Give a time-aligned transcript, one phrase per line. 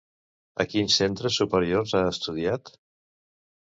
[0.63, 2.77] A quins centres superiors ha estudiat?